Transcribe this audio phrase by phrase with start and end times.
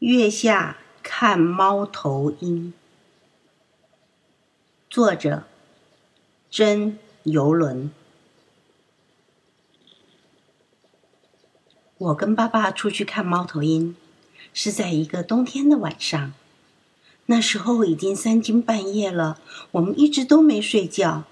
[0.00, 2.72] 月下看猫头鹰，
[4.88, 5.44] 作者
[6.50, 7.90] 真游轮。
[11.98, 13.94] 我跟爸爸出去看猫头鹰，
[14.54, 16.32] 是在一个冬天的晚上。
[17.26, 19.38] 那时候已经三更半夜了，
[19.72, 21.24] 我们一直都没睡觉。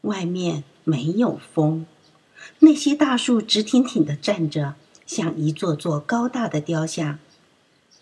[0.00, 1.86] 外面没有风，
[2.58, 4.74] 那些大树直挺挺的站着，
[5.06, 7.20] 像一座座高大的雕像。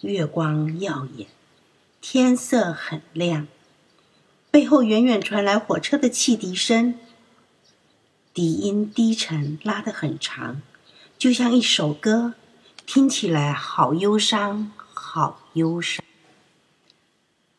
[0.02, 1.28] 月光耀眼，
[2.00, 3.46] 天色很亮，
[4.50, 6.98] 背后远远传来火车的汽笛声，
[8.34, 10.60] 笛音低沉，拉得很长，
[11.16, 12.34] 就像一首歌，
[12.84, 16.04] 听起来好忧伤，好忧伤。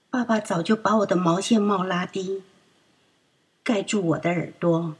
[0.09, 2.43] 爸爸早就把我的毛线帽拉低，
[3.63, 4.95] 盖住我的耳朵，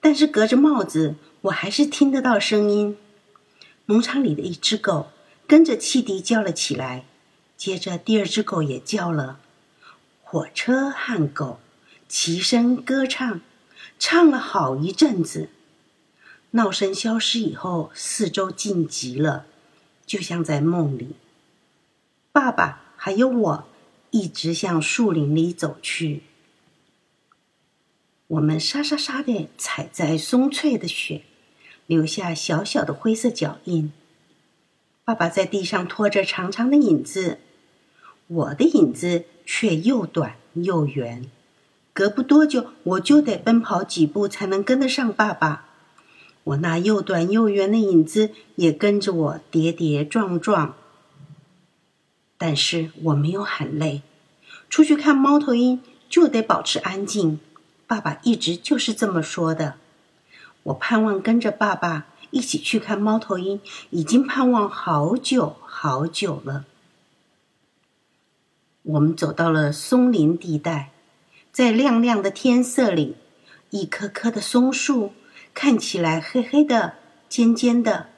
[0.00, 2.96] 但是隔着帽子，我还是听得到声音。
[3.86, 5.08] 农场里的一只狗。
[5.50, 7.06] 跟着汽笛叫了起来，
[7.56, 9.40] 接着第二只狗也叫了。
[10.22, 11.58] 火车和狗
[12.08, 13.40] 齐声歌唱，
[13.98, 15.48] 唱了好一阵子。
[16.52, 19.46] 闹声消失以后，四周静极了，
[20.06, 21.16] 就像在梦里。
[22.30, 23.64] 爸爸还有我
[24.12, 26.22] 一直向树林里走去。
[28.28, 31.22] 我们沙沙沙地踩在松脆的雪，
[31.88, 33.92] 留下小小的灰色脚印。
[35.10, 37.38] 爸爸在地上拖着长长的影子，
[38.28, 41.28] 我的影子却又短又圆。
[41.92, 45.66] 隔不多久，我就得奔跑几步才能跟得上爸爸。
[46.44, 50.76] 我那又短又圆的影子也跟着我跌跌撞撞。
[52.38, 54.02] 但是我没有喊累。
[54.68, 57.40] 出去看猫头鹰就得保持安静，
[57.88, 59.74] 爸爸一直就是这么说的。
[60.62, 62.06] 我盼望跟着爸爸。
[62.30, 66.64] 一起去看猫头鹰，已经盼望好久好久了。
[68.82, 70.90] 我们走到了松林地带，
[71.52, 73.16] 在亮亮的天色里，
[73.70, 75.12] 一棵棵的松树
[75.52, 76.94] 看起来黑黑的、
[77.28, 78.08] 尖尖的。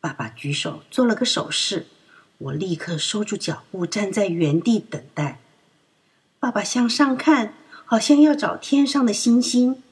[0.00, 1.86] 爸爸举手做了个手势，
[2.38, 5.40] 我立刻收住脚步，站在原地等待。
[6.38, 7.54] 爸爸向上看，
[7.86, 9.82] 好像要找天上的星星。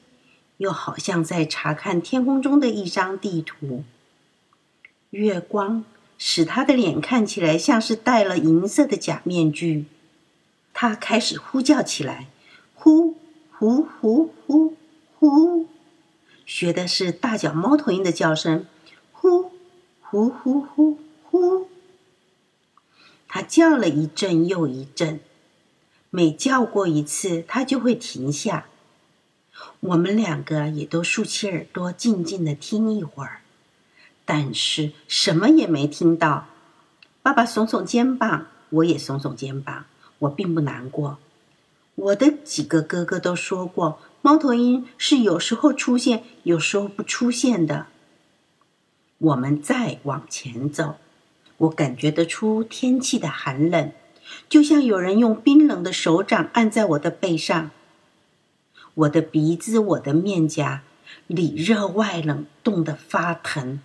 [0.63, 3.83] 又好像在查看天空中的一张地图。
[5.09, 5.83] 月光
[6.17, 9.85] 使他的脸看起来像是戴了银色的假面具。
[10.73, 12.27] 他开始呼叫起来
[12.73, 13.15] ：“呼
[13.51, 14.75] 呼呼呼
[15.19, 15.67] 呼！”
[16.47, 18.65] 学的是大脚猫头鹰的叫声
[19.11, 19.51] ：“呼
[20.01, 20.97] 呼呼呼
[21.29, 21.67] 呼！”
[23.27, 25.19] 他叫了一阵又一阵，
[26.09, 28.67] 每叫过一次，他就会停下。
[29.79, 33.41] 我们两个也都竖起耳朵，静静的听一会儿，
[34.25, 36.47] 但是什么也没听到。
[37.21, 39.85] 爸爸耸耸肩膀，我也耸耸肩膀。
[40.19, 41.17] 我并不难过。
[41.95, 47.87] 我的几个哥哥都说过，猫头鹰是有时候出现，有时候不出现的。
[49.17, 50.95] 我们再往前走，
[51.57, 53.91] 我感觉得出天气的寒冷，
[54.49, 57.71] 就像有人用冰冷的手掌按在我的背上。
[58.95, 60.83] 我的鼻子，我的面颊，
[61.27, 63.81] 里热外冷，冻得发疼。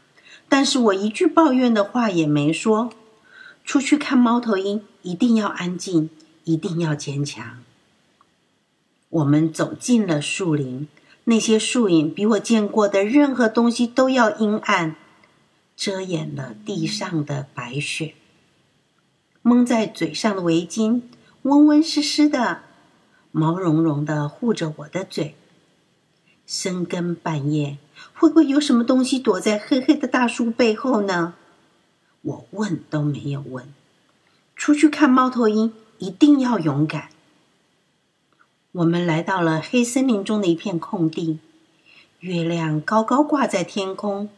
[0.49, 2.91] 但是我一句抱怨的话也没说。
[3.65, 6.09] 出去看猫头鹰，一定要安静，
[6.45, 7.63] 一定要坚强。
[9.11, 10.89] 我们走进了树林，
[11.25, 14.97] 那些树影比我见过的任何东西都要阴暗，
[15.77, 18.15] 遮掩了地上的白雪。
[19.43, 21.03] 蒙在嘴上的围巾，
[21.43, 22.63] 温温湿湿的。
[23.31, 25.35] 毛茸茸的护着我的嘴。
[26.47, 27.77] 深更半夜，
[28.15, 31.35] 会不会有什么东西躲在黑黑的大树背后呢？
[32.23, 33.73] 我问都没有问。
[34.57, 37.11] 出去看猫头鹰，一定要勇敢。
[38.73, 41.39] 我们来到了黑森林中的一片空地，
[42.21, 44.31] 月亮高高挂在天空，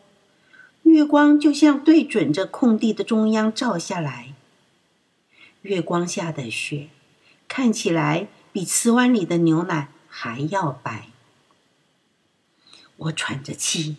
[0.82, 4.34] 月光就像对准着空地的中央照下来。
[5.62, 6.88] 月光下的雪，
[7.46, 8.26] 看起来。
[8.52, 11.08] 比瓷碗里的牛奶还要白。
[12.96, 13.96] 我喘着气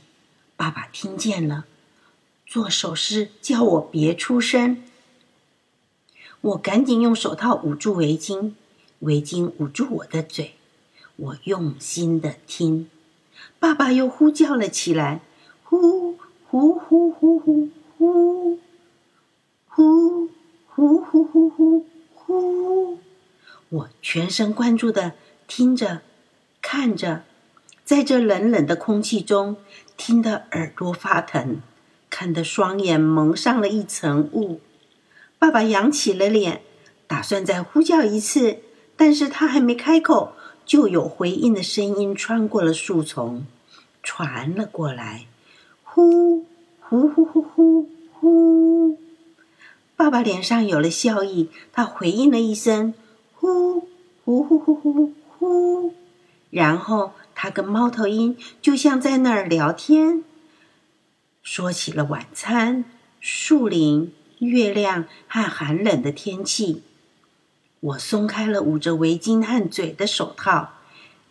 [0.55, 1.65] 爸爸听见了
[2.45, 4.83] 做手势叫我别出声。
[6.41, 8.53] 我赶紧用手套捂住围巾
[8.99, 10.55] 围巾捂住我的嘴
[11.15, 12.89] 我用心的听。
[13.59, 15.21] 爸爸又呼叫了起来
[15.63, 18.59] 呼呼呼呼呼呼
[19.67, 20.29] 呼
[20.65, 22.99] 呼呼呼呼呼呼
[23.71, 25.13] 我全神贯注的
[25.47, 26.01] 听着，
[26.61, 27.23] 看着，
[27.85, 29.55] 在这冷冷的空气中，
[29.95, 31.61] 听得耳朵发疼，
[32.09, 34.59] 看得双眼蒙上了一层雾。
[35.39, 36.61] 爸爸扬起了脸，
[37.07, 38.57] 打算再呼叫一次，
[38.97, 40.33] 但是他还没开口，
[40.65, 43.45] 就有回应的声音穿过了树丛，
[44.03, 45.27] 传了过来
[45.85, 46.45] ：“呼
[46.81, 48.97] 呼呼呼呼呼！”
[49.95, 52.93] 爸爸脸上有了笑意，他回应了一声
[53.41, 55.93] ：“呼呼呼呼呼呼！”
[56.51, 60.23] 然后他跟猫头鹰就像在那儿聊天，
[61.41, 62.85] 说起了晚餐、
[63.19, 64.13] 树林。
[64.41, 66.81] 月亮和寒冷的天气，
[67.79, 70.71] 我松开了捂着围巾和嘴的手套，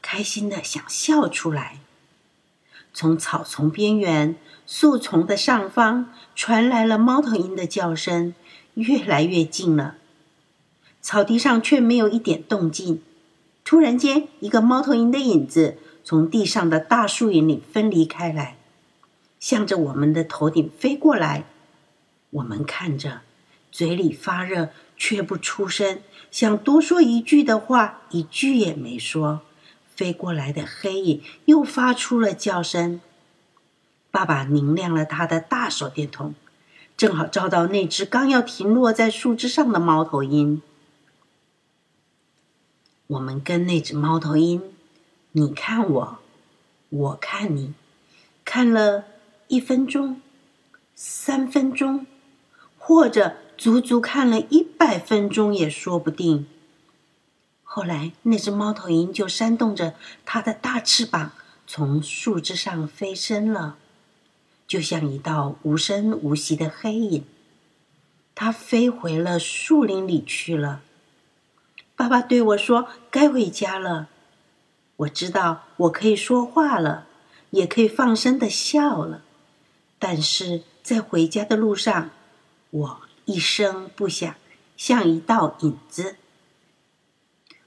[0.00, 1.80] 开心的想笑出来。
[2.94, 8.32] 从草丛边缘、树丛的上方传来了猫头鹰的叫声，
[8.74, 9.96] 越来越近了。
[11.02, 13.02] 草地上却没有一点动静。
[13.64, 18.56] 突然间，一个猫头鹰的影子从地上的大树影里分离开来，
[19.38, 21.44] 向着我们的头顶飞过来。
[22.31, 23.20] 我们看着，
[23.70, 26.00] 嘴里发热，却不出声，
[26.31, 29.41] 想多说一句的话，一句也没说。
[29.94, 33.00] 飞过来的黑影又发出了叫声。
[34.11, 36.35] 爸爸拧亮了他的大手电筒，
[36.97, 40.62] 正好照到那只刚要停落在树枝上的猫头鹰。
[43.10, 44.62] 我们跟那只猫头鹰，
[45.32, 46.18] 你看我，
[46.90, 47.74] 我看你，
[48.44, 49.04] 看了
[49.48, 50.20] 一分钟，
[50.94, 52.06] 三分钟。
[52.78, 56.46] 或者足足看了一百分钟也说不定。
[57.64, 61.32] 后来，那只猫头鹰就扇动着它的大翅膀，
[61.66, 63.76] 从树枝上飞升了，
[64.68, 67.24] 就像一道无声无息的黑影。
[68.36, 70.82] 它飞回了树林里去了。
[72.00, 74.08] 爸爸对我说：“该回家了。”
[74.97, 77.06] 我知道我可以说话了，
[77.50, 79.20] 也可以放声的笑了。
[79.99, 82.08] 但是在回家的路上，
[82.70, 84.35] 我一声不响，
[84.79, 86.17] 像一道影子。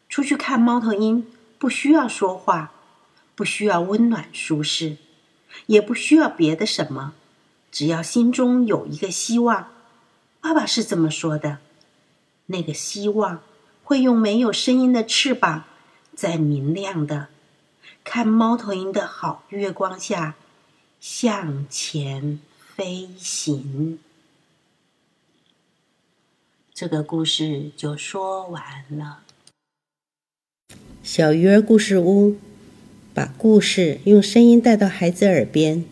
[0.09, 2.71] 出去看猫头鹰，不需要说话，
[3.35, 4.97] 不需要温暖舒适，
[5.67, 7.13] 也不需要别的什么，
[7.71, 9.67] 只要心中有一个希望。
[10.41, 11.59] 爸爸是这么说的：
[12.47, 13.43] 那个希望
[13.83, 15.65] 会用没有声音的翅膀，
[16.15, 17.27] 在明亮的
[18.03, 20.35] 看猫头鹰的好月光下
[20.99, 22.39] 向前
[22.75, 23.99] 飞行。
[26.73, 29.19] 这个故事就说完了。
[31.03, 32.37] 小鱼儿故事屋，
[33.13, 35.85] 把故事用声音带到孩子耳边。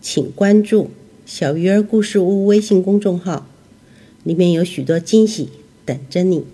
[0.00, 0.90] 请关注
[1.24, 3.46] “小鱼儿故事屋”微信公众号，
[4.24, 5.48] 里面有许多惊喜
[5.86, 6.44] 等着你。